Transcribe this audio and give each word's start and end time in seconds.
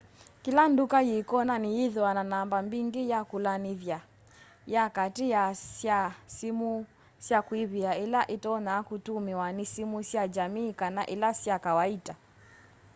kila 0.43 0.63
nduka 0.71 0.99
yi 1.09 1.17
konani 1.29 1.69
yithiawa 1.77 2.11
na 2.17 2.23
namba 2.33 2.57
mbingi 2.65 3.01
ya 3.11 3.19
kulanithya 3.29 3.99
ya 4.73 4.83
kaati 4.95 5.25
sya 5.79 5.99
simu 6.35 6.71
sya 7.25 7.39
kuivia 7.47 7.91
ila 8.03 8.21
itonya 8.35 8.75
kutumiwa 8.87 9.47
ni 9.57 9.65
simu 9.73 9.99
sya 10.09 10.23
jamii 10.35 10.71
kana 10.79 11.01
ila 11.13 11.29
sya 11.41 11.55
kawaita 11.65 12.13